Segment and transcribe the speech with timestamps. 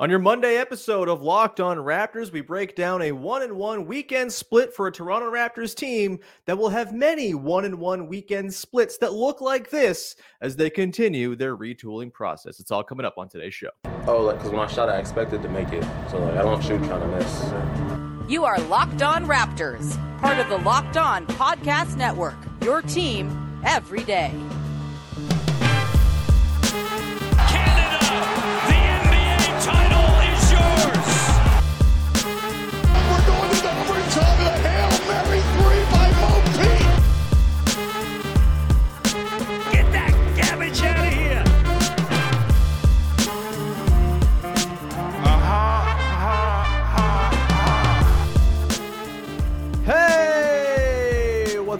[0.00, 3.86] On your Monday episode of Locked On Raptors, we break down a one and one
[3.86, 8.52] weekend split for a Toronto Raptors team that will have many one and one weekend
[8.52, 12.58] splits that look like this as they continue their retooling process.
[12.58, 13.70] It's all coming up on today's show.
[14.08, 16.60] Oh, like because when I shot, I expected to make it, so like I don't
[16.60, 18.28] shoot trying to miss.
[18.28, 22.34] You are Locked On Raptors, part of the Locked On Podcast Network.
[22.62, 24.32] Your team every day.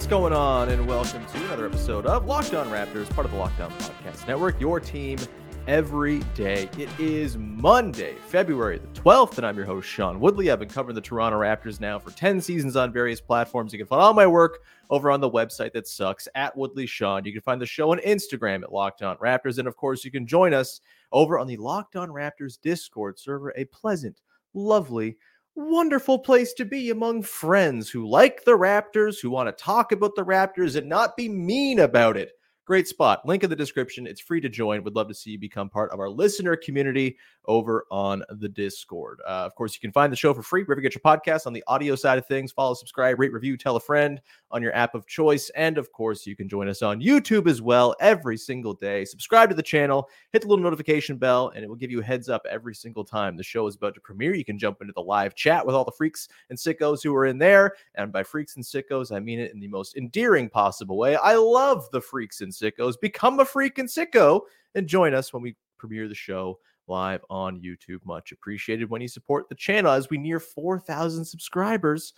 [0.04, 0.68] What's going on?
[0.68, 4.28] And welcome to another episode of Locked On Raptors, part of the Locked On Podcast
[4.28, 5.18] Network, your team
[5.66, 6.68] every day.
[6.76, 10.50] It is Monday, February the 12th, and I'm your host, Sean Woodley.
[10.50, 13.72] I've been covering the Toronto Raptors now for 10 seasons on various platforms.
[13.72, 14.58] You can find all my work
[14.90, 17.24] over on the website that sucks at Woodley Sean.
[17.24, 19.56] You can find the show on Instagram at Locked On Raptors.
[19.56, 20.82] And of course, you can join us
[21.12, 24.20] over on the Locked On Raptors Discord server, a pleasant,
[24.52, 25.16] lovely,
[25.54, 30.14] wonderful place to be among friends who like the Raptors, who want to talk about
[30.16, 32.32] the Raptors and not be mean about it.
[32.66, 33.20] Great spot.
[33.26, 34.06] Link in the description.
[34.06, 34.82] It's free to join.
[34.84, 39.20] Would love to see you become part of our listener community over on the Discord.
[39.26, 41.46] Uh, of course, you can find the show for free wherever you get your podcasts
[41.46, 42.52] on the audio side of things.
[42.52, 44.18] Follow, subscribe, rate, review, tell a friend
[44.50, 45.50] on your app of choice.
[45.50, 49.04] And of course, you can join us on YouTube as well every single day.
[49.04, 52.04] Subscribe to the channel, hit the little notification bell, and it will give you a
[52.04, 54.34] heads up every single time the show is about to premiere.
[54.34, 57.26] You can jump into the live chat with all the freaks and sickos who are
[57.26, 57.74] in there.
[57.96, 61.16] And by freaks and sickos, I mean it in the most endearing possible way.
[61.16, 63.00] I love the freaks and sickos.
[63.00, 64.42] Become a freak and sicko
[64.74, 68.04] and join us when we premiere the show live on YouTube.
[68.04, 72.12] Much appreciated when you support the channel as we near 4,000 subscribers.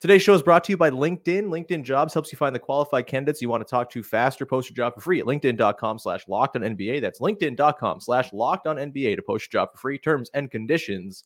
[0.00, 1.44] Today's show is brought to you by LinkedIn.
[1.44, 4.44] LinkedIn Jobs helps you find the qualified candidates you want to talk to faster.
[4.44, 7.00] Post your job for free at linkedin.com slash locked on NBA.
[7.00, 9.98] That's linkedin.com slash locked on NBA to post your job for free.
[9.98, 11.22] Terms and conditions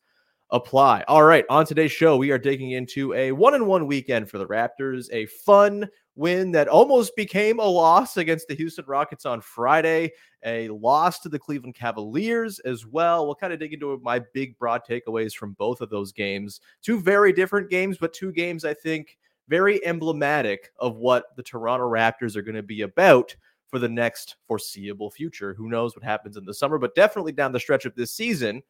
[0.50, 1.04] apply.
[1.08, 4.38] All right, on today's show, we are digging into a one and one weekend for
[4.38, 9.40] the Raptors, a fun win that almost became a loss against the Houston Rockets on
[9.40, 10.12] Friday,
[10.44, 13.26] a loss to the Cleveland Cavaliers as well.
[13.26, 16.60] We'll kind of dig into my big broad takeaways from both of those games.
[16.82, 19.18] Two very different games, but two games I think
[19.48, 23.34] very emblematic of what the Toronto Raptors are going to be about
[23.68, 25.54] for the next foreseeable future.
[25.54, 28.62] Who knows what happens in the summer, but definitely down the stretch of this season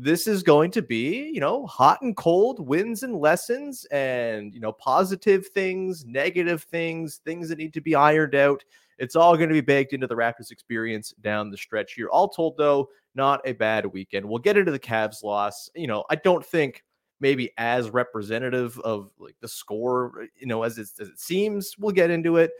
[0.00, 4.60] this is going to be, you know, hot and cold wins and lessons and, you
[4.60, 8.64] know, positive things, negative things, things that need to be ironed out.
[8.98, 12.08] It's all going to be baked into the Raptors experience down the stretch here.
[12.10, 14.24] All told, though, not a bad weekend.
[14.24, 15.68] We'll get into the Cavs loss.
[15.74, 16.84] You know, I don't think
[17.18, 21.74] maybe as representative of like the score, you know, as it, as it seems.
[21.76, 22.52] We'll get into it.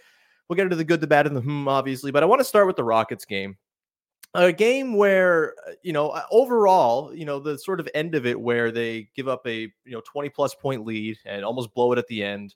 [0.49, 2.11] We'll get into the good, the bad, and the hmm, obviously.
[2.11, 3.56] But I want to start with the Rockets game
[4.34, 8.26] a game where uh, you know uh, overall you know the sort of end of
[8.26, 11.92] it where they give up a you know 20 plus point lead and almost blow
[11.92, 12.54] it at the end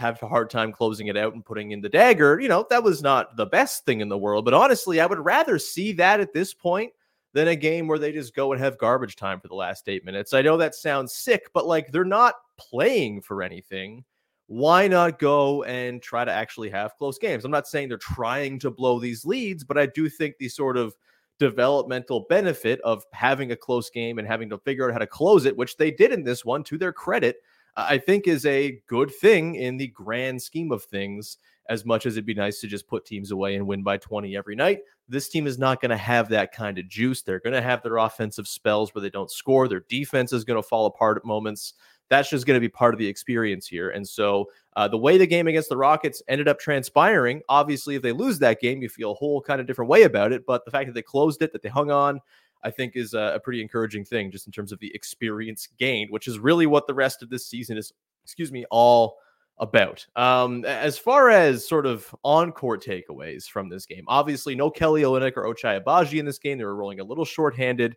[0.00, 2.82] have a hard time closing it out and putting in the dagger, you know, that
[2.82, 4.46] was not the best thing in the world.
[4.46, 6.90] But honestly, I would rather see that at this point
[7.34, 10.04] than a game where they just go and have garbage time for the last eight
[10.04, 10.32] minutes.
[10.32, 14.04] I know that sounds sick, but like they're not playing for anything.
[14.46, 17.44] Why not go and try to actually have close games?
[17.44, 20.76] I'm not saying they're trying to blow these leads, but I do think the sort
[20.78, 20.96] of
[21.40, 25.46] developmental benefit of having a close game and having to figure out how to close
[25.46, 27.38] it, which they did in this one to their credit,
[27.76, 31.38] I think is a good thing in the grand scheme of things.
[31.68, 34.36] As much as it'd be nice to just put teams away and win by 20
[34.36, 37.22] every night, this team is not going to have that kind of juice.
[37.22, 39.68] They're going to have their offensive spells where they don't score.
[39.68, 41.74] Their defense is going to fall apart at moments.
[42.10, 43.90] That's just going to be part of the experience here.
[43.90, 48.02] And so, uh, the way the game against the Rockets ended up transpiring, obviously, if
[48.02, 50.44] they lose that game, you feel a whole kind of different way about it.
[50.46, 52.20] But the fact that they closed it, that they hung on,
[52.62, 56.10] I think is a, a pretty encouraging thing just in terms of the experience gained,
[56.10, 57.92] which is really what the rest of this season is,
[58.24, 59.16] excuse me, all
[59.58, 60.06] about.
[60.16, 65.02] Um, as far as sort of on court takeaways from this game, obviously no Kelly
[65.02, 66.58] Olynyk or Ochai Agbaji in this game.
[66.58, 67.96] They were rolling a little shorthanded.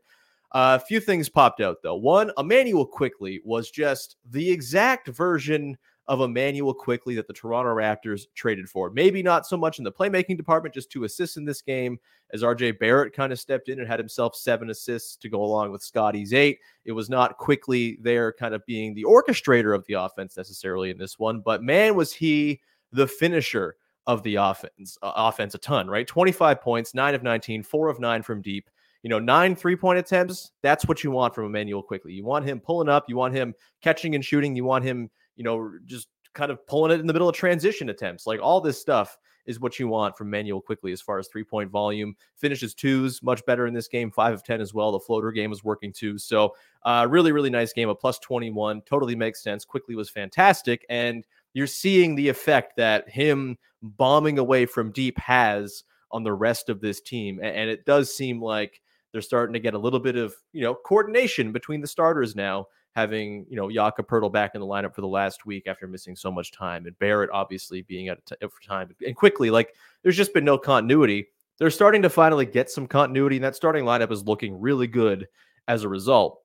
[0.53, 1.95] A few things popped out though.
[1.95, 5.77] One, Immanuel Quickley was just the exact version
[6.07, 8.89] of Immanuel Quickley that the Toronto Raptors traded for.
[8.89, 11.97] Maybe not so much in the playmaking department, just two assists in this game,
[12.33, 15.71] as RJ Barrett kind of stepped in and had himself seven assists to go along
[15.71, 16.59] with Scottie's eight.
[16.85, 20.97] It was not Quickley there kind of being the orchestrator of the offense necessarily in
[20.97, 22.59] this one, but man, was he
[22.91, 26.05] the finisher of the offense, uh, offense a ton, right?
[26.05, 28.69] 25 points, nine of 19, four of nine from deep
[29.03, 30.51] you know, nine three point attempts.
[30.63, 32.13] That's what you want from Immanuel Quickley.
[32.13, 33.05] You want him pulling up.
[33.07, 34.55] You want him catching and shooting.
[34.55, 37.89] You want him, you know, just kind of pulling it in the middle of transition
[37.89, 38.25] attempts.
[38.25, 41.43] Like all this stuff is what you want from Immanuel Quickley as far as three
[41.43, 42.15] point volume.
[42.37, 44.91] Finishes twos much better in this game, five of 10 as well.
[44.91, 46.17] The floater game was working too.
[46.17, 47.89] So, uh, really, really nice game.
[47.89, 49.65] A plus 21 totally makes sense.
[49.65, 50.85] Quickley was fantastic.
[50.89, 56.69] And you're seeing the effect that him bombing away from deep has on the rest
[56.69, 57.39] of this team.
[57.43, 58.81] And it does seem like
[59.13, 62.67] they're starting to get a little bit of, you know, coordination between the starters now
[62.95, 66.15] having you know Jakob Poeltl back in the lineup for the last week after missing
[66.15, 69.49] so much time, and Barrett obviously being at a t- time and Quickley.
[69.49, 71.27] Like there's just been no continuity.
[71.57, 75.27] They're starting to finally get some continuity, and that starting lineup is looking really good
[75.67, 76.39] as a result.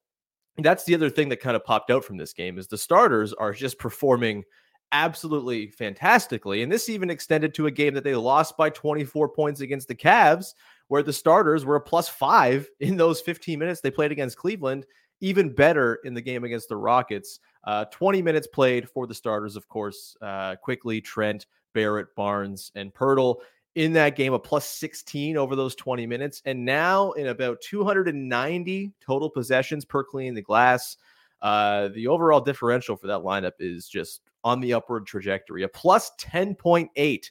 [0.57, 2.79] And that's the other thing that kind of popped out from this game is the
[2.79, 4.45] starters are just performing
[4.91, 6.63] absolutely fantastically.
[6.63, 9.95] And this even extended to a game that they lost by 24 points against the
[9.95, 10.55] Cavs,
[10.89, 14.85] where the starters were a plus five in those 15 minutes they played against Cleveland
[15.21, 17.41] even better in the game against the Rockets.
[17.65, 20.17] Uh, 20 minutes played for the starters, of course.
[20.21, 23.37] Uh, Quickley, Trent, Barrett, Barnes, and Poeltl
[23.75, 26.43] in that game, a plus 16 over those 20 minutes.
[26.45, 30.97] And now in about 290 total possessions per clean the glass.
[31.41, 36.11] Uh, the overall differential for that lineup is just on the upward trajectory, a plus
[36.19, 37.31] 10.8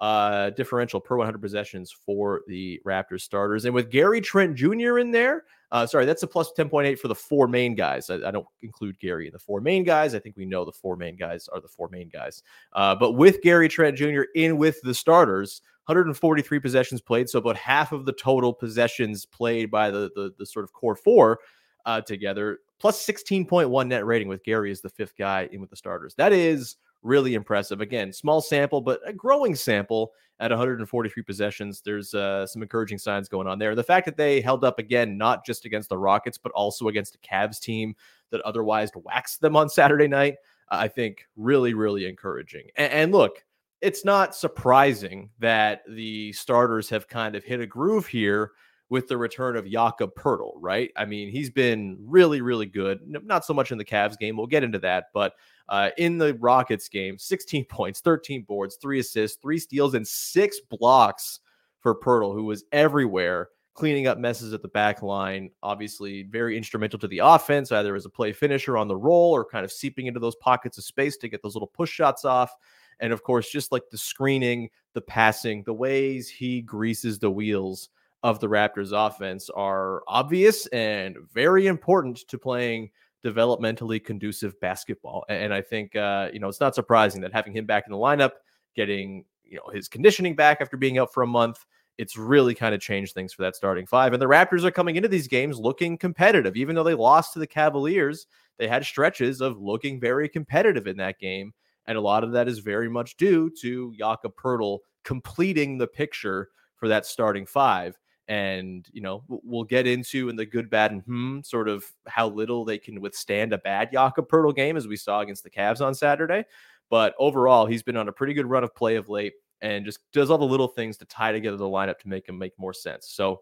[0.00, 3.64] uh, differential per 100 possessions for the Raptors starters.
[3.64, 4.98] And with Gary Trent Jr.
[4.98, 8.08] in there, uh, sorry, that's a plus 10.8 for the four main guys.
[8.08, 10.14] I, I, don't include Gary in the four main guys.
[10.14, 12.42] I think we know the four main guys are the four main guys.
[12.72, 14.22] Uh, but with Gary Trent Jr.
[14.34, 19.70] in with the starters, 143 possessions played, so about half of the total possessions played
[19.70, 21.38] by the the, the sort of core four
[21.84, 25.76] uh, together, plus 16.1 net rating with Gary as the fifth guy in with the
[25.76, 26.14] starters.
[26.16, 27.80] That is really impressive.
[27.80, 31.80] Again, small sample, but a growing sample at 143 possessions.
[31.80, 33.74] There's uh, some encouraging signs going on there.
[33.74, 37.14] The fact that they held up again, not just against the Rockets, but also against
[37.14, 37.94] a Cavs team
[38.30, 40.36] that otherwise waxed them on Saturday night,
[40.68, 42.68] I think really, really encouraging.
[42.76, 43.44] And, and look,
[43.80, 48.52] it's not surprising that the starters have kind of hit a groove here
[48.88, 50.92] with the return of Jakob Poeltl, right?
[50.96, 53.00] I mean, he's been really, really good.
[53.06, 54.36] Not so much in the Cavs game.
[54.36, 55.34] We'll get into that, but
[55.68, 60.60] uh, in the Rockets game, 16 points, 13 boards, three assists, three steals, and six
[60.60, 61.40] blocks
[61.80, 65.50] for Poeltl, who was everywhere cleaning up messes at the back line.
[65.62, 69.44] Obviously, very instrumental to the offense, either as a play finisher on the roll or
[69.44, 72.52] kind of seeping into those pockets of space to get those little push shots off.
[73.00, 77.90] And of course, just like the screening, the passing, the ways he greases the wheels
[78.22, 82.90] of the Raptors offense are obvious and very important to playing
[83.24, 85.24] developmentally conducive basketball.
[85.28, 87.98] And I think uh, you know it's not surprising that having him back in the
[87.98, 88.32] lineup,
[88.74, 91.64] getting you know his conditioning back after being out for a month,
[91.98, 94.12] it's really kind of changed things for that starting five.
[94.12, 97.38] And the Raptors are coming into these games looking competitive, even though they lost to
[97.38, 98.26] the Cavaliers.
[98.58, 101.52] They had stretches of looking very competitive in that game,
[101.86, 106.48] and a lot of that is very much due to Jakob Poeltl completing the picture
[106.76, 111.02] for that starting five and you know we'll get into in the good, bad, and
[111.02, 114.96] hmm sort of how little they can withstand a bad Jakob Poeltl game as we
[114.96, 116.44] saw against the Cavs on Saturday.
[116.90, 120.00] But overall, he's been on a pretty good run of play of late and just
[120.12, 122.72] does all the little things to tie together the lineup to make him make more
[122.72, 123.08] sense.
[123.08, 123.40] So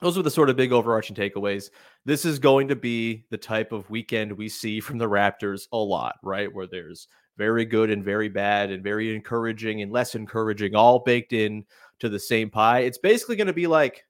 [0.00, 1.70] those are the sort of big overarching takeaways.
[2.04, 5.76] This is going to be the type of weekend we see from the Raptors a
[5.76, 6.52] lot, right?
[6.52, 11.32] Where there's very good and very bad and very encouraging and less encouraging all baked
[11.32, 11.64] in
[12.00, 12.80] to the same pie.
[12.80, 14.04] It's basically going to be like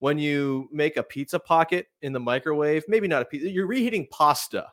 [0.00, 4.06] when you make a pizza pocket in the microwave, maybe not a pizza, you're reheating
[4.10, 4.66] pasta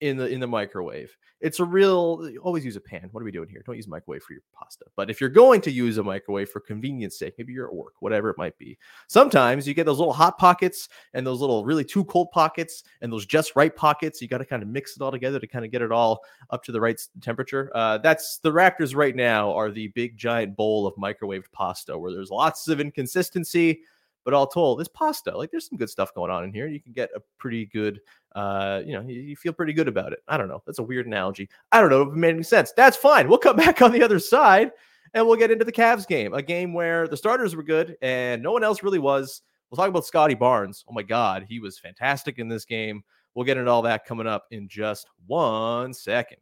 [0.00, 1.16] in the in the microwave.
[1.40, 3.08] It's a real always use a pan.
[3.12, 3.62] What are we doing here?
[3.64, 4.84] Don't use microwave for your pasta.
[4.94, 7.94] But if you're going to use a microwave for convenience sake, maybe you're at work,
[8.00, 8.78] whatever it might be.
[9.08, 13.12] Sometimes you get those little hot pockets and those little really too cold pockets and
[13.12, 14.20] those just right pockets.
[14.20, 16.22] You got to kind of mix it all together to kind of get it all
[16.50, 17.70] up to the right temperature.
[17.74, 22.12] Uh, that's the Raptors right now are the big giant bowl of microwaved pasta where
[22.12, 23.80] there's lots of inconsistency
[24.26, 26.66] but all told, this pasta, like there's some good stuff going on in here.
[26.66, 28.00] You can get a pretty good,
[28.34, 30.18] uh, you know, you, you feel pretty good about it.
[30.26, 30.64] I don't know.
[30.66, 31.48] That's a weird analogy.
[31.70, 32.72] I don't know if it made any sense.
[32.76, 33.28] That's fine.
[33.28, 34.72] We'll come back on the other side
[35.14, 38.42] and we'll get into the Cavs game, a game where the starters were good and
[38.42, 39.42] no one else really was.
[39.70, 40.84] We'll talk about Scottie Barnes.
[40.88, 43.04] Oh my God, he was fantastic in this game.
[43.36, 46.38] We'll get into all that coming up in just one second.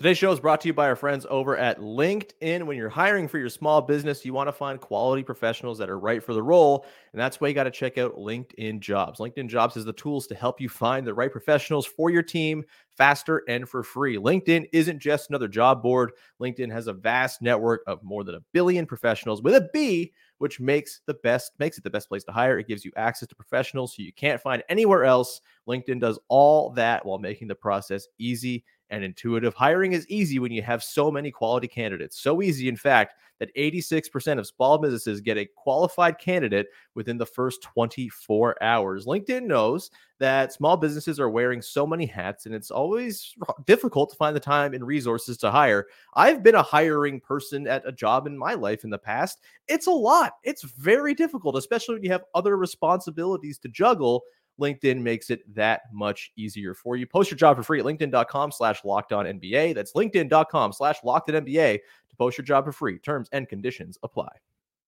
[0.00, 2.62] Today's show is brought to you by our friends over at LinkedIn.
[2.62, 5.98] When you're hiring for your small business, you want to find quality professionals that are
[5.98, 6.86] right for the role.
[7.12, 9.20] And that's why you got to check out LinkedIn Jobs.
[9.20, 12.64] LinkedIn Jobs is the tools to help you find the right professionals for your team
[12.96, 14.16] faster and for free.
[14.16, 16.12] LinkedIn isn't just another job board.
[16.40, 20.60] LinkedIn has a vast network of more than a billion professionals with a B, which
[20.60, 22.58] makes the best makes it the best place to hire.
[22.58, 25.42] It gives you access to professionals who you can't find anywhere else.
[25.68, 29.54] LinkedIn does all that while making the process easy and intuitive.
[29.54, 32.20] Hiring is easy when you have so many quality candidates.
[32.20, 37.26] So easy, in fact, that 86% of small businesses get a qualified candidate within the
[37.26, 39.06] first 24 hours.
[39.06, 43.34] LinkedIn knows that small businesses are wearing so many hats and it's always
[43.66, 45.86] difficult to find the time and resources to hire.
[46.14, 49.40] I've been a hiring person at a job in my life in the past.
[49.66, 50.34] It's a lot.
[50.44, 54.24] It's very difficult, especially when you have other responsibilities to juggle
[54.60, 57.06] LinkedIn makes it that much easier for you.
[57.06, 59.74] Post your job for free at linkedin.com slash locked on NBA.
[59.74, 61.78] That's linkedin.com slash locked on NBA
[62.10, 62.98] to post your job for free.
[62.98, 64.30] Terms and conditions apply.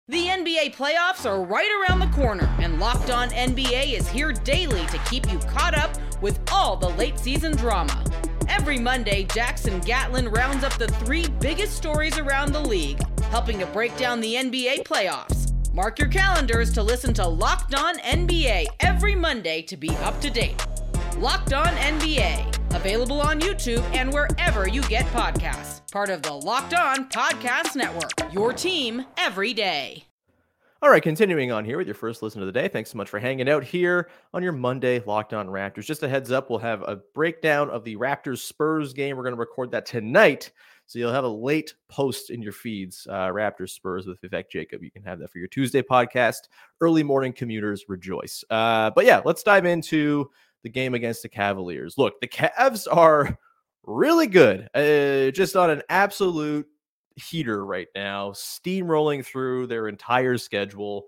[0.09, 4.85] The NBA playoffs are right around the corner, and Locked On NBA is here daily
[4.87, 8.05] to keep you caught up with all the late season drama.
[8.49, 13.67] Every Monday, Jackson Gatlin rounds up the three biggest stories around the league, helping to
[13.67, 15.52] break down the NBA playoffs.
[15.75, 20.29] Mark your calendars to listen to Locked On NBA every Monday to be up to
[20.29, 20.67] date.
[21.17, 25.81] Locked On NBA, available on YouTube and wherever you get podcasts.
[25.91, 30.05] Part of the Locked On Podcast Network, your team every day.
[30.83, 32.69] All right, continuing on here with your first listen of the day.
[32.69, 35.87] Thanks so much for hanging out here on your Monday Locked On Raptors.
[35.87, 39.17] Just a heads up, we'll have a breakdown of the Raptors Spurs game.
[39.17, 40.51] We're going to record that tonight
[40.93, 44.83] so you'll have a late post in your feeds, uh, Raptors Spurs with Vivek Jacob.
[44.83, 46.49] You can have that for your Tuesday podcast.
[46.83, 48.45] Early morning commuters rejoice.
[48.51, 50.31] Uh, but yeah, let's dive into
[50.65, 51.97] the game against the Cavaliers.
[51.97, 53.39] Look, the Cavs are
[53.85, 56.67] really good, uh, just on an absolute
[57.17, 61.07] heater right now, steamrolling through their entire schedule.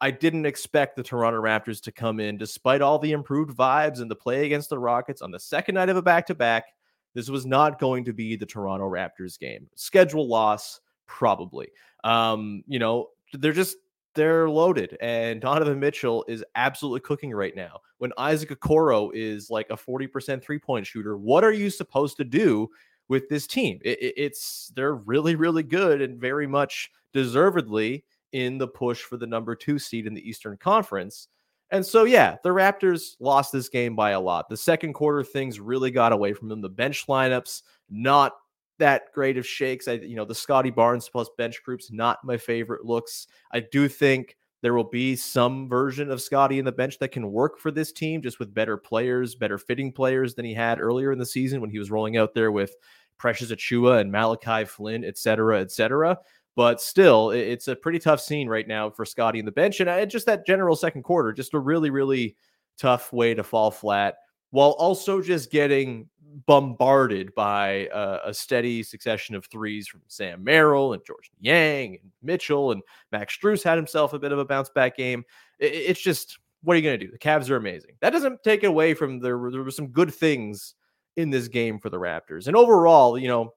[0.00, 4.10] I didn't expect the Toronto Raptors to come in, despite all the improved vibes and
[4.10, 6.72] the play against the Rockets on the second night of a back to back
[7.16, 9.68] this was not going to be the Toronto Raptors game.
[9.74, 11.68] Schedule loss, probably.
[12.04, 13.78] Um, you know, they're just
[14.14, 17.80] they're loaded, and Donovan Mitchell is absolutely cooking right now.
[17.98, 22.68] When Isaac Okoro is like a 40% three-point shooter, what are you supposed to do
[23.08, 23.78] with this team?
[23.82, 29.16] It, it, it's they're really, really good and very much deservedly in the push for
[29.16, 31.28] the number two seed in the Eastern Conference.
[31.70, 34.48] And so, yeah, the Raptors lost this game by a lot.
[34.48, 36.60] The second quarter, things really got away from them.
[36.60, 38.34] The bench lineups, not
[38.78, 39.88] that great of shakes.
[39.88, 43.26] I, you know, the Scottie Barnes plus bench groups, not my favorite looks.
[43.52, 47.32] I do think there will be some version of Scottie in the bench that can
[47.32, 51.12] work for this team, just with better players, better fitting players than he had earlier
[51.12, 52.74] in the season when he was rolling out there with
[53.18, 56.18] Precious Achiuwa and Malachi Flynn, et cetera, et cetera.
[56.56, 59.80] But still, it's a pretty tough scene right now for Scottie in the bench.
[59.80, 62.34] And uh, just that general second quarter, just a really, really
[62.78, 64.16] tough way to fall flat
[64.50, 66.08] while also just getting
[66.46, 72.72] bombarded by a, steady succession of threes from Sam Merrill and Georges Niang and Mitchell
[72.72, 72.82] and
[73.12, 75.24] Max Strus had himself a bit of a bounce back game.
[75.58, 77.12] It, it's just what are you going to do?
[77.12, 77.92] The Cavs are amazing.
[78.00, 79.38] That doesn't take away from there.
[79.50, 80.74] There were some good things
[81.16, 83.54] in this game for the Raptors, and overall, you know,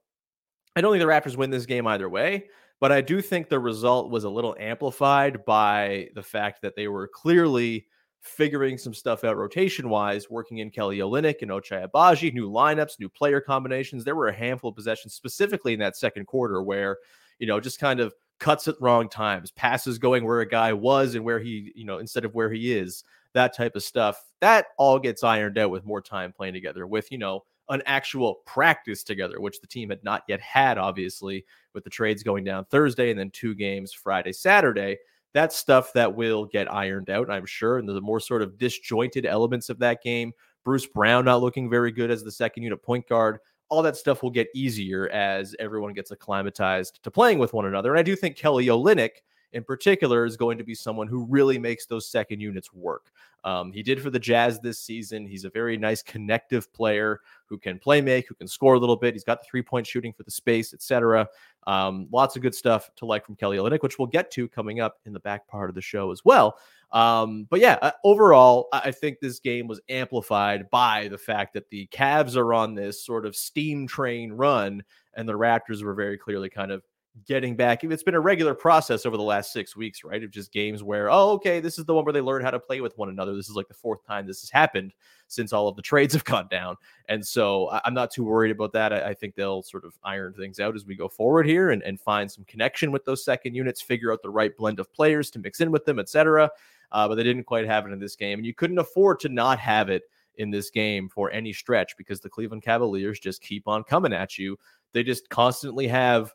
[0.75, 2.45] I don't think the Raptors win this game either way.
[2.79, 6.87] But I do think the result was a little amplified by the fact that they
[6.87, 7.87] were clearly
[8.21, 12.99] figuring some stuff out rotation wise, working in Kelly Olynyk and Ochai Agbaji, new lineups,
[12.99, 14.03] new player combinations.
[14.03, 16.97] There were a handful of possessions, specifically in that second quarter, where
[17.39, 21.15] you know just kind of cuts at wrong times, passes going where a guy was
[21.15, 24.23] and where he, you know, instead of where he is, that type of stuff.
[24.41, 28.35] That all gets ironed out with more time playing together, with, you know, an actual
[28.45, 32.65] practice together, which the team had not yet had, obviously, with the trades going down
[32.65, 34.97] Thursday and then two games Friday, Saturday.
[35.33, 37.77] That's stuff that will get ironed out, I'm sure.
[37.77, 40.33] And the more sort of disjointed elements of that game,
[40.65, 43.37] Bruce Brown not looking very good as the second unit point guard,
[43.69, 47.91] all that stuff will get easier as everyone gets acclimatized to playing with one another.
[47.91, 49.21] And I do think Kelly Olynyk
[49.53, 53.11] in particular is going to be someone who really makes those second units work.
[53.43, 55.25] Um, he did for the Jazz this season.
[55.25, 58.95] He's a very nice connective player who can play make, who can score a little
[58.95, 59.13] bit.
[59.13, 61.27] He's got the three point shooting for the space, etc.
[61.65, 64.81] Um, lots of good stuff to like from Kelly Olynyk, which we'll get to coming
[64.81, 66.57] up in the back part of the show as well.
[66.91, 71.69] Um, but yeah, uh, overall, I think this game was amplified by the fact that
[71.69, 76.17] the Cavs are on this sort of steam train run, and the Raptors were very
[76.17, 76.83] clearly kind of
[77.25, 77.83] getting back.
[77.83, 80.23] It's been a regular process over the last six weeks, right?
[80.23, 82.59] Of just games where, oh, okay, this is the one where they learn how to
[82.59, 83.35] play with one another.
[83.35, 84.93] This is like the fourth time this has happened
[85.27, 86.75] since all of the trades have gone down.
[87.07, 88.93] And so I'm not too worried about that.
[88.93, 91.99] I, think they'll sort of iron things out as we go forward here and, and
[91.99, 95.39] find some connection with those second units, figure out the right blend of players to
[95.39, 96.49] mix in with them, etc.
[96.91, 98.39] Uh, but they didn't quite have it in this game.
[98.39, 100.03] And you couldn't afford to not have it
[100.35, 104.37] in this game for any stretch because the Cleveland Cavaliers just keep on coming at
[104.37, 104.57] you.
[104.93, 106.33] They just constantly have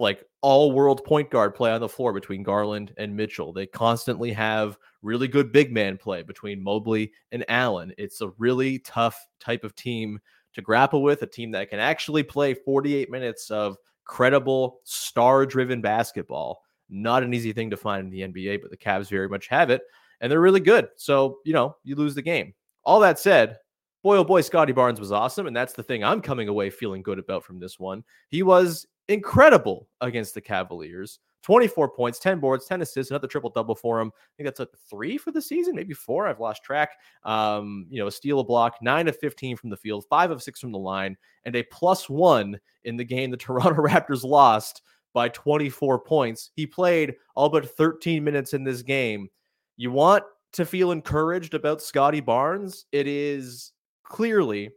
[0.00, 3.52] like all world point guard play on the floor between Garland and Mitchell.
[3.52, 7.92] They constantly have really good big man play between Mobley and Allen.
[7.98, 10.18] It's a really tough type of team
[10.54, 15.82] to grapple with, a team that can actually play 48 minutes of credible, star driven
[15.82, 16.62] basketball.
[16.88, 19.68] Not an easy thing to find in the NBA, but the Cavs very much have
[19.68, 19.82] it,
[20.20, 20.88] and they're really good.
[20.96, 22.54] So, you know, you lose the game.
[22.84, 23.58] All that said,
[24.02, 25.46] boy, oh boy, Scottie Barnes was awesome.
[25.46, 28.02] And that's the thing I'm coming away feeling good about from this one.
[28.28, 31.18] He was incredible against the Cavaliers.
[31.42, 34.08] 24 points, 10 boards, 10 assists, another triple double for him.
[34.14, 36.26] I think that's like three for the season, maybe four.
[36.26, 36.98] I've lost track.
[37.24, 40.42] Um, you know, a steal, a block, nine of 15 from the field, five of
[40.42, 44.82] six from the line, and a plus one in the game the Toronto Raptors lost
[45.12, 46.50] by 24 points.
[46.54, 49.28] He played all but 13 minutes in this game.
[49.76, 52.84] You want to feel encouraged about Scottie Barnes?
[52.92, 53.72] It is
[54.04, 54.70] clearly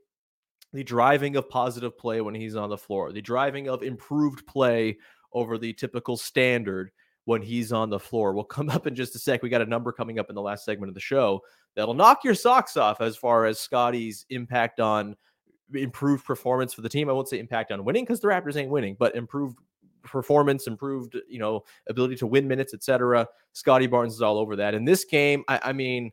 [0.73, 4.97] the driving of positive play when he's on the floor, the driving of improved play
[5.31, 6.91] over the typical standard
[7.25, 8.33] when he's on the floor.
[8.33, 9.43] We'll come up in just a sec.
[9.43, 11.41] We got a number coming up in the last segment of the show
[11.75, 15.15] that'll knock your socks off as far as Scottie's impact on
[15.73, 17.09] improved performance for the team.
[17.09, 19.57] I won't say impact on winning because the Raptors ain't winning, but improved
[20.03, 23.27] performance, improved, you know, ability to win minutes, etc.
[23.53, 24.73] Scottie Barnes is all over that.
[24.73, 26.11] In this game, I, I mean,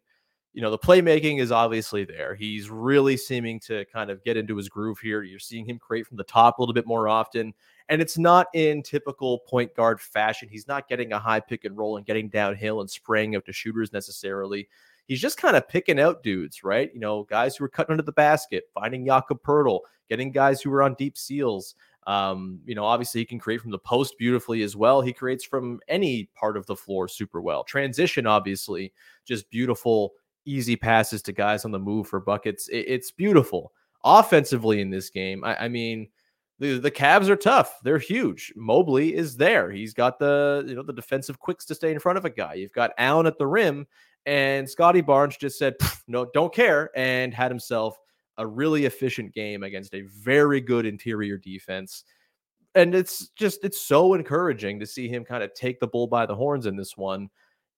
[0.53, 2.35] you know, the playmaking is obviously there.
[2.35, 5.23] He's really seeming to kind of get into his groove here.
[5.23, 7.55] You're seeing him create from the top a little bit more often.
[7.89, 10.49] And it's not in typical point guard fashion.
[10.49, 13.53] He's not getting a high pick and roll and getting downhill and spraying out to
[13.53, 14.69] shooters necessarily.
[15.07, 16.91] He's just kind of picking out dudes, right?
[16.93, 20.73] You know, guys who are cutting under the basket, finding Jakob Poeltl, getting guys who
[20.73, 21.75] are on deep seals.
[22.07, 25.01] Um, you know, obviously he can create from the post beautifully as well.
[25.01, 27.63] He creates from any part of the floor super well.
[27.63, 28.93] Transition, obviously,
[29.25, 30.13] just beautiful
[30.44, 32.68] easy passes to guys on the move for buckets.
[32.68, 33.72] It, it's beautiful.
[34.05, 36.09] Offensively in this game, I, I mean,
[36.59, 37.79] the, the Cavs are tough.
[37.83, 38.53] They're huge.
[38.55, 39.70] Mobley is there.
[39.70, 42.55] He's got the you know the defensive quicks to stay in front of a guy.
[42.55, 43.87] You've got Allen at the rim,
[44.26, 45.74] and Scottie Barnes just said
[46.07, 47.98] no, don't care, and had himself
[48.37, 52.05] a really efficient game against a very good interior defense.
[52.74, 56.26] And it's just it's so encouraging to see him kind of take the bull by
[56.26, 57.29] the horns in this one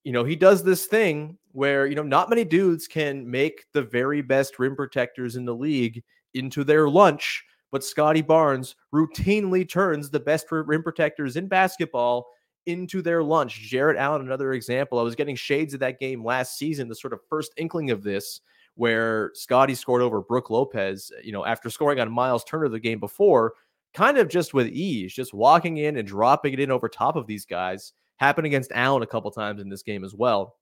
[0.05, 3.83] you know, he does this thing where, you know, not many dudes can make the
[3.83, 6.03] very best rim protectors in the league
[6.35, 12.27] into their lunch, but Scottie Barnes routinely turns the best rim protectors in basketball
[12.67, 13.61] into their lunch.
[13.61, 14.99] Jarrett Allen, another example.
[14.99, 18.03] I was getting shades of that game last season, the sort of first inkling of
[18.03, 18.41] this,
[18.75, 23.01] where Scottie scored over Brook Lopez, you know, after scoring on Myles Turner the game
[23.01, 23.55] before,
[23.95, 27.27] kind of just with ease, just walking in and dropping it in over top of
[27.27, 30.57] these guys happened against Allen a couple times in this game as well.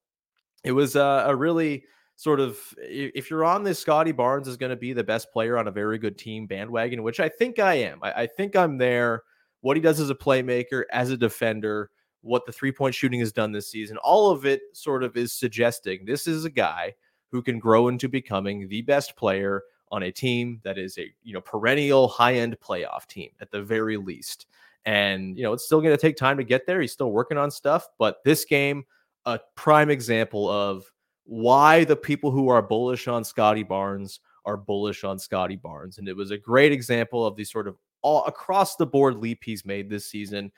[0.64, 1.85] It was uh, a really
[2.16, 5.59] sort of if you're on this, Scottie Barnes is going to be the best player
[5.59, 7.99] on a very good team bandwagon, which I think I am.
[8.03, 9.23] I, I think I'm there.
[9.61, 11.90] What he does as a playmaker, as a defender,
[12.23, 15.33] what the three point shooting has done this season, all of it sort of is
[15.33, 16.94] suggesting this is a guy
[17.31, 21.35] who can grow into becoming the best player on a team that is a you
[21.35, 24.46] know perennial high end playoff team at the very least.
[24.85, 26.81] And, you know, it's still going to take time to get there.
[26.81, 27.87] He's still working on stuff.
[27.99, 28.85] But this game,
[29.27, 30.90] a prime example of
[31.25, 35.99] why the people who are bullish on Scottie Barnes are bullish on Scottie Barnes.
[35.99, 39.40] And it was a great example of the sort of all across the board leap
[39.45, 40.51] he's made this season.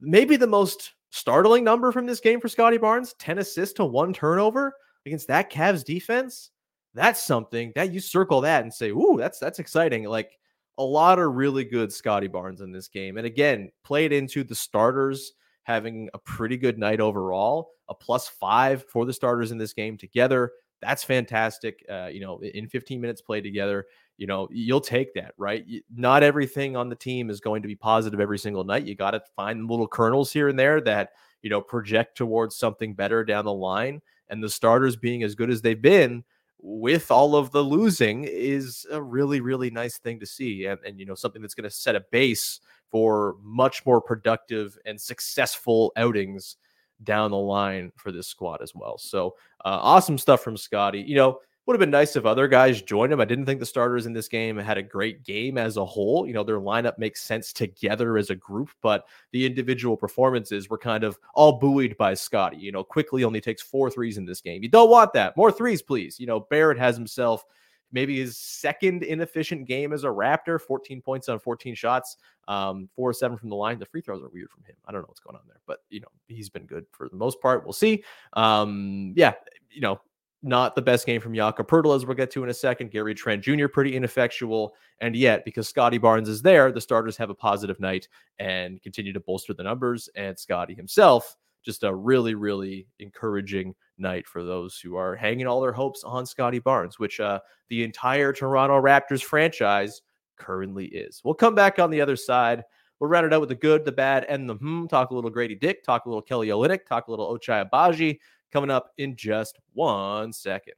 [0.00, 4.12] Maybe the most startling number from this game for Scottie Barnes 10 assists to one
[4.12, 4.74] turnover
[5.06, 6.50] against that Cavs defense.
[6.94, 10.04] That's something that you circle that and say, Ooh, that's that's exciting.
[10.04, 10.38] Like
[10.78, 13.16] a lot of really good Scottie Barnes in this game.
[13.16, 15.32] And again, played into the starters
[15.64, 19.98] having a pretty good night overall, a plus five for the starters in this game
[19.98, 20.52] together.
[20.80, 21.84] That's fantastic.
[21.90, 23.86] Uh, you know, in 15 minutes played together,
[24.16, 25.64] you know, you'll take that, right?
[25.94, 28.84] Not everything on the team is going to be positive every single night.
[28.84, 31.10] You got to find little kernels here and there that,
[31.42, 34.00] you know, project towards something better down the line.
[34.30, 36.22] And the starters being as good as they've been
[36.60, 40.66] with all of the losing is a really, really nice thing to see.
[40.66, 44.76] And, and you know, something that's going to set a base for much more productive
[44.84, 46.56] and successful outings
[47.04, 48.98] down the line for this squad as well.
[48.98, 51.02] So uh, awesome stuff from Scottie.
[51.02, 51.38] You know,
[51.68, 53.20] would have been nice if other guys joined him.
[53.20, 56.26] I didn't think the starters in this game had a great game as a whole.
[56.26, 60.78] You know, their lineup makes sense together as a group, but the individual performances were
[60.78, 62.56] kind of all buoyed by Scottie.
[62.56, 64.62] You know, Quickley only takes four threes in this game.
[64.62, 65.36] You don't want that.
[65.36, 66.18] More threes, please.
[66.18, 67.44] You know, Barrett has himself
[67.92, 73.10] maybe his second inefficient game as a Raptor, 14 points on 14 shots, um, four
[73.10, 73.78] or seven from the line.
[73.78, 74.76] The free throws are weird from him.
[74.86, 77.16] I don't know what's going on there, but you know, he's been good for the
[77.16, 77.64] most part.
[77.64, 78.04] We'll see.
[78.32, 79.34] Um, yeah,
[79.70, 80.00] you know,
[80.42, 82.90] not the best game from Jakob Poeltl, as we'll get to in a second.
[82.90, 83.66] Gary Trent Jr.
[83.66, 88.08] pretty ineffectual, and yet because Scottie Barnes is there, the starters have a positive night
[88.38, 90.08] and continue to bolster the numbers.
[90.14, 95.60] And Scottie himself, just a really, really encouraging night for those who are hanging all
[95.60, 100.02] their hopes on Scottie Barnes, which uh, the entire Toronto Raptors franchise
[100.36, 101.20] currently is.
[101.24, 102.62] We'll come back on the other side.
[103.00, 104.86] We'll round it out with the good, the bad, and the hmm.
[104.86, 108.18] Talk a little Gradey Dick, talk a little Kelly Olynyk, talk a little Ochai Agbaji
[108.52, 110.74] coming up in just one second.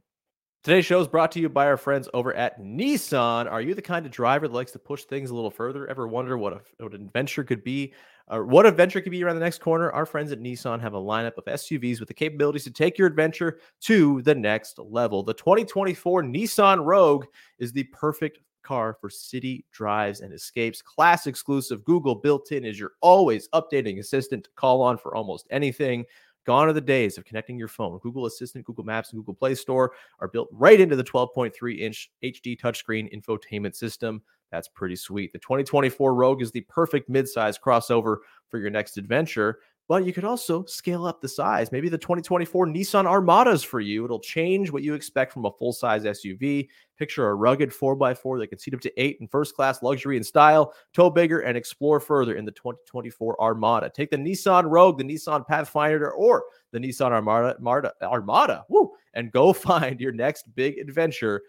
[0.63, 3.51] Today's show is brought to you by our friends over at Nissan.
[3.51, 5.87] Are you the kind of driver that likes to push things a little further?
[5.87, 7.95] Ever wonder what, a, what an adventure could be?
[8.29, 9.91] Uh, what adventure could be around the next corner?
[9.91, 13.07] Our friends at Nissan have a lineup of SUVs with the capabilities to take your
[13.09, 15.23] adventure to the next level.
[15.23, 17.25] The 2024 Nissan Rogue
[17.59, 20.83] is the perfect car for city drives and escapes.
[20.83, 25.47] Class exclusive Google built in is your always updating assistant to call on for almost
[25.51, 26.05] anything.
[26.51, 27.97] Gone are the days of connecting your phone.
[27.99, 32.11] Google Assistant, Google Maps, and Google Play Store are built right into the 12.3 inch
[32.25, 34.21] HD touchscreen infotainment system.
[34.51, 35.33] That's pretty sweet.
[35.33, 38.17] The 2024 Rogue is the perfect midsize crossover
[38.49, 39.61] for your next adventure
[39.91, 41.73] but you could also scale up the size.
[41.73, 44.05] Maybe the 2024 Nissan Armadas for you.
[44.05, 46.69] It'll change what you expect from a full size SUV.
[46.97, 50.25] Picture a rugged 4x4 that can seat up to eight in first class luxury and
[50.25, 53.91] style, tow bigger, and explore further in the 2024 Armada.
[53.91, 59.33] Take the Nissan Rogue, the Nissan Pathfinder, or the Nissan Armada, Armada, Armada woo, and
[59.33, 61.43] go find your next big adventure.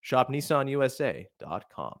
[0.00, 2.00] Shop NissanUSA.com.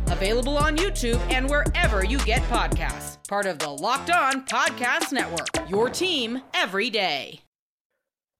[0.11, 5.69] available on YouTube and wherever you get podcasts part of the Locked On Podcast Network.
[5.69, 7.39] Your team every day.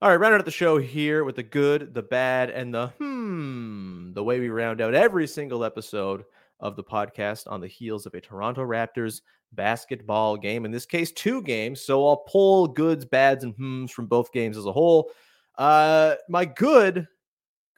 [0.02, 4.12] All right, round out the show here with the good, the bad, and the hmm,
[4.12, 6.24] the way we round out every single episode
[6.60, 10.66] of the podcast on the heels of a Toronto Raptors basketball game.
[10.66, 11.80] In this case, two games.
[11.80, 15.10] So I'll pull goods, bads, and hmms from both games as a whole.
[15.56, 17.08] Uh, my good,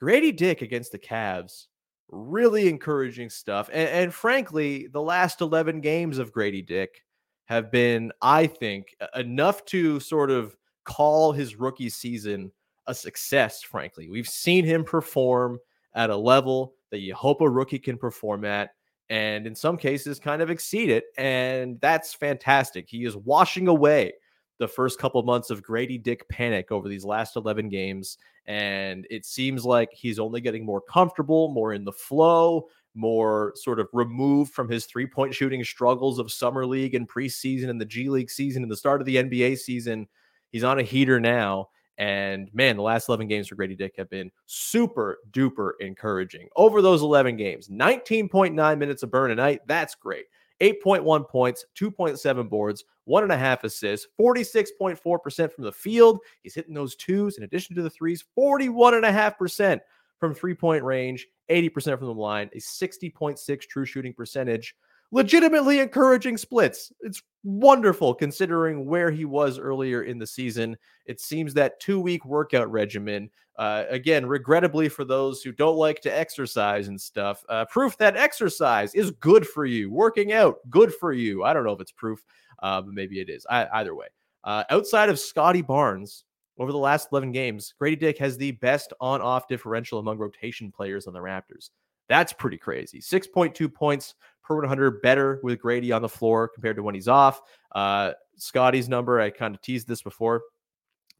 [0.03, 1.67] Gradey Dick against the Cavs
[2.09, 3.69] really encouraging stuff.
[3.73, 7.03] And, and, frankly, the last 11 games of Gradey Dick
[7.47, 12.53] have been, I think, enough to sort of call his rookie season
[12.87, 14.09] a success, frankly.
[14.09, 15.59] We've seen him perform
[15.95, 18.71] at a level that you hope a rookie can perform at,
[19.11, 21.05] and in some cases, kind of exceed it.
[21.19, 22.89] And that's fantastic.
[22.89, 24.13] He is washing away
[24.59, 28.19] the first couple months of Gradey Dick panic over these last 11 games.
[28.47, 33.81] And it seems like he's only getting more comfortable, more in the flow, more sort
[33.81, 37.87] of removed from his three point shooting struggles of summer league and preseason and the
[37.87, 40.07] G League season and the start of the NBA season.
[40.51, 41.69] He's on a heater now.
[41.97, 46.49] And man, the last 11 games for Gradey Dick have been super duper encouraging.
[46.57, 49.61] Over those 11 games, 19.9 minutes of burn a night.
[49.67, 50.27] That's great.
[50.65, 56.21] 8.1 points, 2.7 boards, one and a half assists, 46.4% from the field.
[56.43, 59.81] He's hitting those twos in addition to the threes, 41.5%
[60.19, 64.75] from three point range, 80% from the line, a 60.6 true shooting percentage.
[65.13, 66.91] legitimately encouraging splits.
[67.03, 70.77] It's wonderful considering where he was earlier in the season.
[71.07, 76.01] It seems that two week workout regimen, uh, again, regrettably for those who don't like
[76.01, 79.91] to exercise and stuff, uh, proof that exercise is good for you.
[79.91, 81.45] Working out, good for you.
[81.45, 82.25] I don't know if it's proof,
[82.63, 83.47] uh, but maybe it is.
[83.49, 84.07] I, either way,
[84.43, 86.25] uh, outside of Scottie Barnes,
[86.59, 90.71] over the last 11 games, Gradey Dick has the best on off differential among rotation
[90.71, 91.71] players on the Raptors.
[92.09, 93.01] That's pretty crazy.
[93.01, 97.41] 6.2 points per 100 better with Gradey on the floor compared to when he's off.
[97.75, 100.43] Uh, Scottie's number, I kind of teased this before.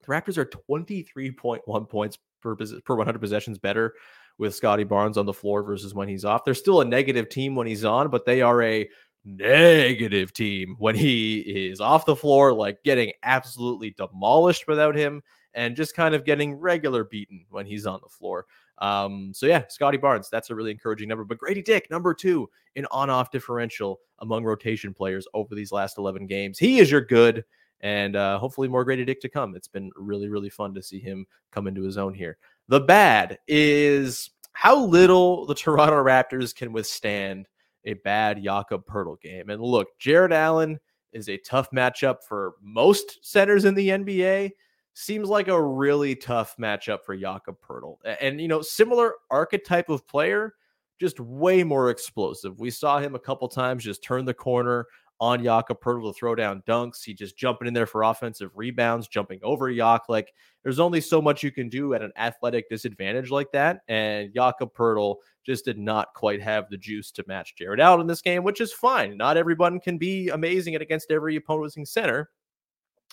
[0.03, 3.95] The Raptors are 23.1 points per, per 100 possessions better
[4.39, 6.45] with Scottie Barnes on the floor versus when he's off.
[6.45, 8.89] They're still a negative team when he's on, but they are a
[9.25, 11.39] negative team when he
[11.71, 15.23] is off the floor, like getting absolutely demolished without him
[15.55, 18.47] and just kind of getting regular beaten when he's on the floor.
[18.79, 21.25] Um, so yeah, Scottie Barnes, that's a really encouraging number.
[21.25, 26.27] But Gradey Dick, number two in on-off differential among rotation players over these last 11
[26.27, 26.59] games.
[26.59, 27.45] He is your good,
[27.81, 29.55] and uh, hopefully more Gradey Dick to come.
[29.55, 32.37] It's been really, really fun to see him come into his own here.
[32.69, 37.47] The bad is how little the Toronto Raptors can withstand
[37.85, 39.51] a bad Jakob Poeltl game.
[39.51, 40.81] And look, Jarrett Allen
[41.13, 44.53] is a tough matchup for most centers in the NBA
[44.95, 47.99] seems like a really tough matchup for Jakob Poeltl.
[48.21, 50.55] And, you know, similar archetype of player,
[51.01, 52.61] just way more explosive.
[52.61, 54.87] We saw him a couple times just turn the corner
[55.21, 57.05] on Jakob Poeltl to throw down dunks.
[57.05, 60.03] He just jumping in there for offensive rebounds, jumping over Yak.
[60.09, 63.81] Like there's only so much you can do at an athletic disadvantage like that.
[63.89, 68.07] And Jakob Poeltl just did not quite have the juice to match Jared out in
[68.07, 69.17] this game, which is fine.
[69.17, 72.31] Not everyone can be amazing at against every opposing center.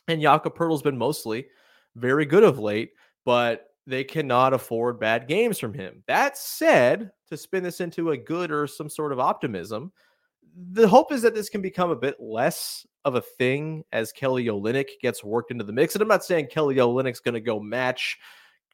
[0.08, 1.48] And Jakob Poeltl's been mostly
[1.96, 2.92] very good of late,
[3.26, 6.04] but they cannot afford bad games from him.
[6.08, 9.92] That said, to spin this into a good or some sort of optimism,
[10.72, 14.46] the hope is that this can become a bit less of a thing as Kelly
[14.46, 15.96] Olynyk gets worked into the mix.
[15.96, 18.18] And I'm not saying Kelly Olynyk's going to go match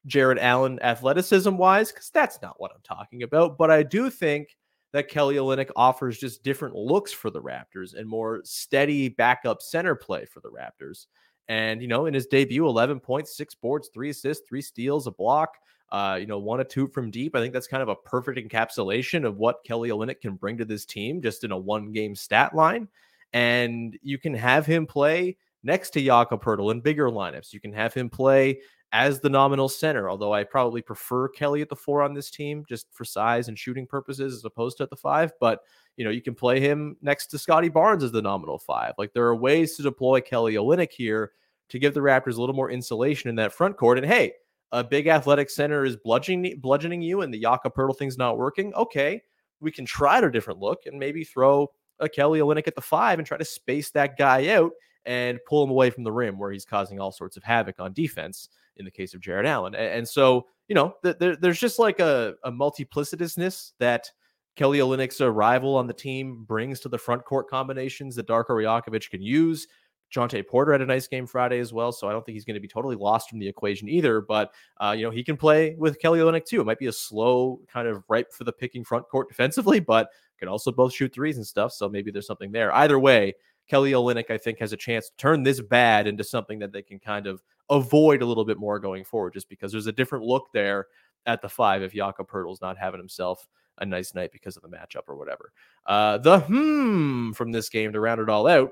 [0.06, 3.58] Jarrett Allen athleticism wise, because that's not what I'm talking about.
[3.58, 4.58] But I do think
[4.94, 9.96] that Kelly Olynyk offers just different looks for the Raptors and more steady backup center
[9.96, 11.08] play for the Raptors.
[11.50, 15.12] And, you know, in his debut, 11 points, six boards, three assists, three steals, a
[15.12, 15.56] block,
[15.92, 17.36] uh, you know, one or two from deep.
[17.36, 20.66] I think that's kind of a perfect encapsulation of what Kelly Olynyk can bring to
[20.66, 22.88] this team just in a one game stat line.
[23.34, 27.54] And you can have him play next to Jakob Poeltl in bigger lineups.
[27.54, 28.62] You can have him play
[28.94, 32.64] as the nominal center, although I probably prefer Kelly at the four on this team
[32.68, 35.32] just for size and shooting purposes as opposed to at the five.
[35.40, 35.62] But,
[35.98, 38.94] you know, you can play him next to Scottie Barnes as the nominal five.
[38.98, 41.32] Like there are ways to deploy Kelly Olynyk here
[41.70, 43.98] to give the Raptors a little more insulation in that front court.
[43.98, 44.34] And hey,
[44.72, 48.74] a big athletic center is bludgeoning bludgeoning you and the Jakob Poeltl thing's not working.
[48.74, 49.22] Okay,
[49.60, 53.20] we can try a different look and maybe throw a Kelly Olynyk at the five
[53.20, 54.72] and try to space that guy out
[55.06, 57.94] and pull him away from the rim where he's causing all sorts of havoc on
[57.94, 59.76] defense in the case of Jarrett Allen.
[59.76, 64.12] And, so, you know, there's just like a, a multiplicitousness that
[64.56, 69.10] Kelly Olynyk's arrival on the team brings to the front court combinations that Darko Rajakovic
[69.10, 69.68] can use.
[70.16, 72.56] Jontay Porter had a nice game Friday as well, so I don't think he's going
[72.56, 74.22] to be totally lost from the equation either.
[74.22, 76.62] But uh, you know, he can play with Kelly Olynyk too.
[76.62, 80.10] It might be a slow, kind of ripe for the picking front court defensively, but
[80.40, 81.74] can also both shoot threes and stuff.
[81.74, 82.74] So maybe there's something there.
[82.74, 83.34] Either way,
[83.68, 86.84] Kelly Olynyk, I think, has a chance to turn this bad into something that they
[86.84, 90.26] can kind of avoid a little bit more going forward, just because there's a different
[90.26, 90.88] look there
[91.26, 93.48] at the five if Jakob Poeltl's not having himself
[93.80, 95.52] a nice night because of the matchup or whatever.
[95.86, 98.72] Uh, the hmm from this game to round it all out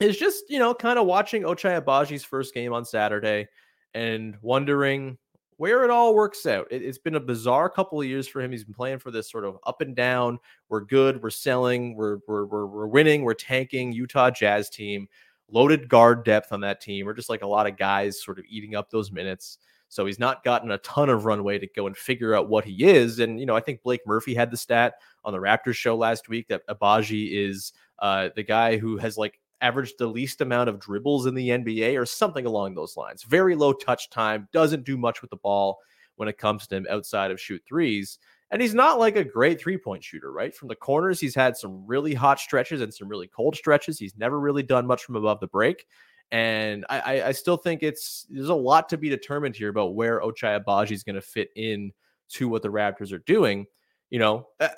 [0.00, 3.46] is just, you know, kind of watching Ochai Agbaji's first game on Saturday
[3.94, 5.18] and wondering
[5.58, 6.66] where it all works out.
[6.70, 8.50] It, has been a bizarre couple of years for him.
[8.50, 10.38] He's been playing for this sort of up and down.
[10.68, 11.22] We're good.
[11.22, 11.94] We're selling.
[11.94, 13.22] We're we're we're, we're winning.
[13.22, 13.92] We're tanking.
[13.92, 15.06] Utah Jazz team,
[15.52, 17.06] loaded guard depth on that team.
[17.06, 19.58] We're just like a lot of guys sort of eating up those minutes.
[19.88, 22.84] So he's not gotten a ton of runway to go and figure out what he
[22.84, 23.18] is.
[23.18, 26.28] And you know, I think Blake Murphy had the stat on the Raptors show last
[26.28, 30.80] week that Agbaji is uh, the guy who has like averaged the least amount of
[30.80, 33.22] dribbles in the NBA or something along those lines.
[33.22, 35.78] Very low touch time, doesn't do much with the ball
[36.16, 38.18] when it comes to him outside of shoot threes.
[38.52, 40.54] And he's not like a great three point shooter, right?
[40.54, 43.98] From the corners, he's had some really hot stretches and some really cold stretches.
[43.98, 45.86] He's never really done much from above the break.
[46.30, 50.20] And I, I still think it's there's a lot to be determined here about where
[50.20, 51.92] Ochai Agbaji is going to fit in
[52.30, 53.66] to what the Raptors are doing.
[54.10, 54.68] You know, uh,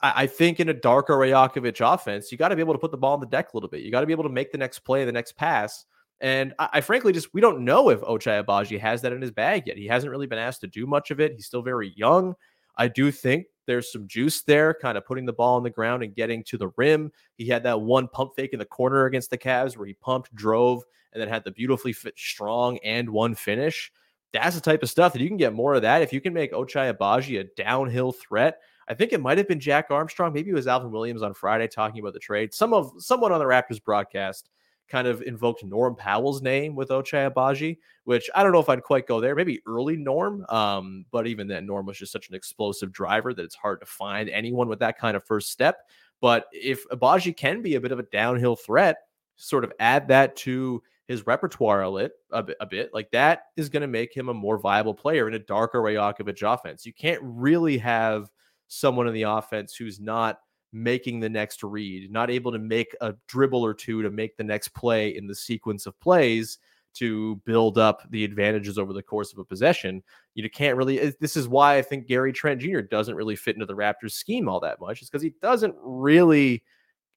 [0.00, 2.96] I, think in a Darko Rajakovic offense, you got to be able to put the
[2.96, 3.82] ball on the deck a little bit.
[3.82, 5.84] You got to be able to make the next play, the next pass.
[6.20, 9.30] And I, I, frankly just we don't know if Ochai Agbaji has that in his
[9.30, 9.76] bag yet.
[9.76, 11.34] He hasn't really been asked to do much of it.
[11.34, 12.34] He's still very young.
[12.76, 16.02] I do think there's some juice there, kind of putting the ball on the ground
[16.02, 17.12] and getting to the rim.
[17.36, 20.34] He had that one pump fake in the corner against the Cavs where he pumped,
[20.34, 23.92] drove, and then had the beautifully fit, strong and one finish.
[24.32, 26.02] That's the type of stuff that you can get more of that.
[26.02, 29.60] If you can make Ochai Agbaji a downhill threat, I think it might have been
[29.60, 30.32] Jack Armstrong.
[30.32, 32.52] Maybe it was Alvin Williams on Friday talking about the trade.
[32.52, 34.50] Some of someone on the Raptors broadcast
[34.90, 38.82] kind of invoked Norm Powell's name with Ochai Agbaji, which I don't know if I'd
[38.82, 39.34] quite go there.
[39.34, 43.44] Maybe early Norm, um, but even then, Norm was just such an explosive driver that
[43.44, 45.88] it's hard to find anyone with that kind of first step.
[46.20, 48.98] But if Agbaji can be a bit of a downhill threat,
[49.36, 53.44] sort of add that to his repertoire a, lit, a, bit, a bit, like that
[53.56, 56.86] is going to make him a more viable player in a Darko Rajakovic offense.
[56.86, 58.30] You can't really have
[58.68, 60.38] someone in the offense who's not
[60.72, 64.44] making the next read, not able to make a dribble or two to make the
[64.44, 66.58] next play in the sequence of plays
[66.92, 70.02] to build up the advantages over the course of a possession.
[70.34, 71.00] You can't really.
[71.00, 72.80] Eh, this is why I think Gary Trent Jr.
[72.80, 75.02] doesn't really fit into the Raptors scheme all that much.
[75.02, 76.64] Is because he doesn't really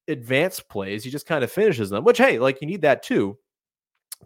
[0.08, 1.04] advance plays.
[1.04, 2.04] He just kind of finishes them.
[2.04, 3.38] Which hey, like you need that too.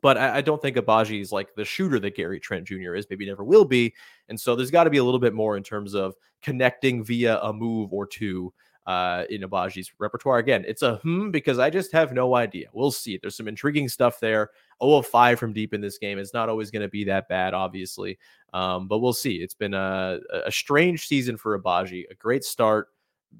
[0.01, 2.95] But I, I don't think Agbaji is like the shooter that Gary Trent Jr.
[2.95, 3.07] is.
[3.09, 3.93] Maybe never will be.
[4.29, 7.39] And so there's got to be a little bit more in terms of connecting via
[7.41, 8.53] a move or two
[8.87, 10.39] uh, in Agbaji's repertoire.
[10.39, 12.67] Again, it's a hmm because I just have no idea.
[12.71, 13.19] We'll see.
[13.21, 14.49] There's some intriguing stuff there.
[14.81, 16.17] 0 of 5 from deep in this game.
[16.17, 18.17] It's not always going to be that bad, obviously,
[18.53, 19.35] um, but we'll see.
[19.35, 22.05] It's been a, a strange season for Agbaji.
[22.09, 22.87] A great start,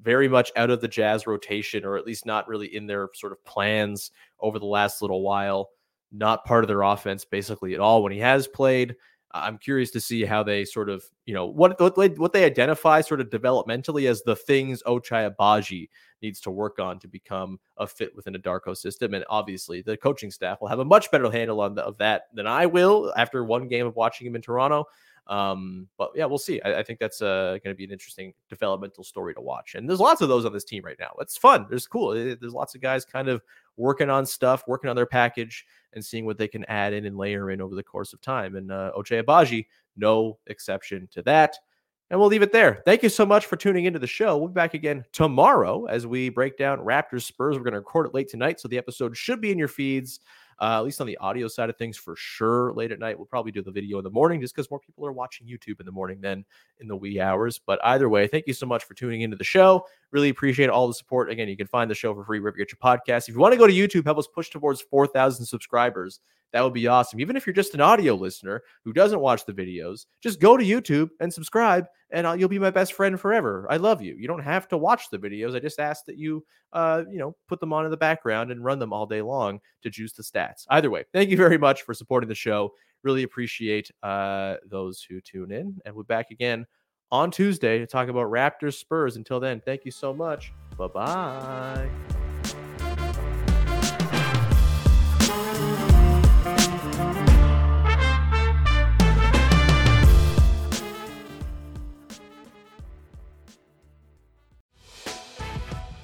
[0.02, 3.32] very much out of the Jazz rotation, or at least not really in their sort
[3.32, 5.70] of plans over the last little while.
[6.12, 8.96] Not part of their offense basically at all when he has played.
[9.32, 12.44] I'm curious to see how they sort of, you know, what what they, what they
[12.44, 15.88] identify sort of developmentally as the things Ochai Agbaji
[16.22, 19.14] needs to work on to become a fit within a Darko system.
[19.14, 22.22] And obviously, the coaching staff will have a much better handle on the, of that
[22.32, 24.86] than I will after one game of watching him in Toronto.
[25.26, 26.60] Um, but yeah, we'll see.
[26.62, 29.74] I, I think that's uh, going to be an interesting developmental story to watch.
[29.74, 31.12] And there's lots of those on this team right now.
[31.20, 31.66] It's fun.
[31.68, 32.14] There's cool.
[32.14, 33.42] There's lots of guys kind of
[33.76, 37.16] working on stuff, working on their package, and seeing what they can add in and
[37.16, 38.56] layer in over the course of time.
[38.56, 41.56] And uh, Ochai Agbaji, no exception to that.
[42.10, 42.82] And we'll leave it there.
[42.86, 44.38] Thank you so much for tuning into the show.
[44.38, 47.56] We'll be back again tomorrow as we break down Raptors Spurs.
[47.56, 50.20] We're going to record it late tonight, so the episode should be in your feeds
[50.60, 52.72] uh, at least on the audio side of things for sure.
[52.72, 55.06] Late at night, we'll probably do the video in the morning just because more people
[55.06, 56.44] are watching YouTube in the morning than
[56.80, 57.60] in the wee hours.
[57.64, 59.84] But either way, thank you so much for tuning into the show.
[60.10, 61.30] Really appreciate all the support.
[61.30, 63.28] Again, you can find the show for free wherever you get your podcast.
[63.28, 66.20] If you want to go to YouTube, help us push towards 4,000 subscribers.
[66.52, 67.20] That would be awesome.
[67.20, 70.64] Even if you're just an audio listener who doesn't watch the videos, just go to
[70.64, 73.66] YouTube and subscribe, and I'll, you'll be my best friend forever.
[73.70, 74.14] I love you.
[74.14, 75.54] You don't have to watch the videos.
[75.54, 78.64] I just ask that you, uh, you know, put them on in the background and
[78.64, 80.64] run them all day long to juice the stats.
[80.70, 82.72] Either way, thank you very much for supporting the show.
[83.02, 86.66] Really appreciate uh, those who tune in, and we're back again
[87.10, 89.16] on Tuesday to talk about Raptors Spurs.
[89.16, 90.52] Until then, thank you so much.
[90.76, 92.27] Bye bye.